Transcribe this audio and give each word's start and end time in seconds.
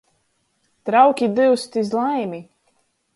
Trauki 0.89 1.29
duzt 1.41 1.77
iz 1.83 1.93
laimi! 1.99 2.41